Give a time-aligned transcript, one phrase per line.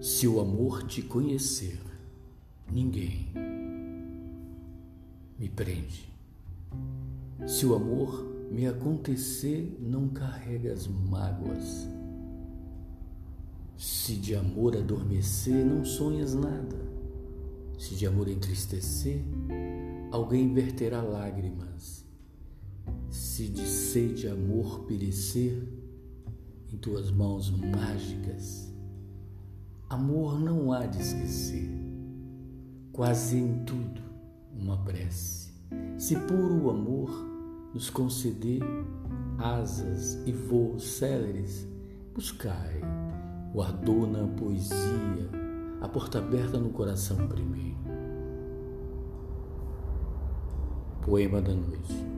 [0.00, 1.80] Se o amor te conhecer,
[2.70, 3.32] ninguém
[5.36, 6.08] me prende.
[7.48, 11.88] Se o amor me acontecer, não carrega as mágoas.
[13.76, 16.78] Se de amor adormecer, não sonhas nada.
[17.76, 19.20] Se de amor entristecer,
[20.12, 22.04] alguém verterá lágrimas.
[23.10, 25.60] Se de sede amor perecer,
[26.72, 28.72] em tuas mãos mágicas,
[29.88, 31.70] amor não há de esquecer.
[32.92, 34.02] Quase em tudo,
[34.52, 35.52] uma prece.
[35.96, 37.10] Se puro amor
[37.72, 38.60] nos conceder
[39.38, 41.66] asas e voos céleres,
[42.14, 42.80] buscai
[43.54, 45.30] o ardor na poesia,
[45.80, 47.78] a porta aberta no coração primeiro.
[51.02, 52.17] Poema da noite.